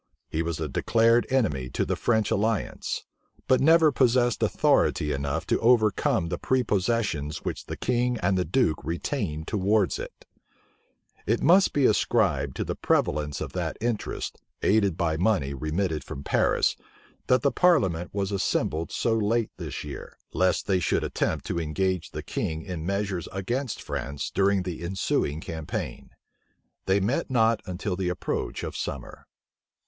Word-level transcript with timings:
He 0.29 0.41
was 0.41 0.59
a 0.59 0.67
declared 0.67 1.27
enemy 1.29 1.69
to 1.69 1.85
the 1.85 1.95
French 1.95 2.31
alliance; 2.31 3.05
but 3.47 3.61
never 3.61 3.91
possessed 3.91 4.41
authority 4.41 5.11
enough 5.11 5.45
to 5.45 5.59
overcome 5.59 6.29
the 6.29 6.39
prepossessions 6.39 7.45
which 7.45 7.67
the 7.67 7.77
king 7.77 8.17
and 8.17 8.35
the 8.35 8.43
duke 8.43 8.83
retained 8.83 9.47
towards 9.47 9.99
it*[missing 9.99 10.25
period] 11.23 11.39
It 11.39 11.43
must 11.43 11.71
be 11.71 11.85
ascribed 11.85 12.55
to 12.55 12.63
the 12.63 12.73
prevalence 12.75 13.41
of 13.41 13.53
that 13.53 13.77
interest, 13.79 14.39
aided 14.63 14.97
by 14.97 15.17
money 15.17 15.53
remitted 15.53 16.03
from 16.03 16.23
Paris, 16.23 16.75
that 17.27 17.43
the 17.43 17.51
parliament 17.51 18.09
was 18.11 18.31
assembled 18.31 18.91
so 18.91 19.15
late 19.15 19.51
this 19.57 19.83
year, 19.83 20.17
lest 20.33 20.65
they 20.65 20.79
should 20.79 21.03
attempt 21.03 21.45
to 21.45 21.59
engage 21.59 22.09
the 22.09 22.23
king 22.23 22.63
in 22.63 22.87
measures 22.87 23.27
against 23.31 23.83
France 23.83 24.31
during 24.31 24.63
the 24.63 24.81
ensuing 24.81 25.39
campaign. 25.39 26.09
They 26.87 26.99
met 26.99 27.29
not 27.29 27.61
till 27.77 27.95
the 27.95 28.09
approach 28.09 28.63
of 28.63 28.75
summer. 28.75 29.27